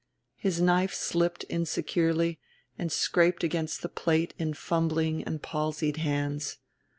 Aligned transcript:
His 0.37 0.59
knife 0.59 0.95
slipped 0.95 1.43
insecurely 1.43 2.39
and 2.75 2.91
scraped 2.91 3.43
against 3.43 3.83
the 3.83 3.87
plate 3.87 4.33
in 4.39 4.55
fumbling 4.55 5.23
and 5.25 5.43
palsied 5.43 5.97
hands. 5.97 6.57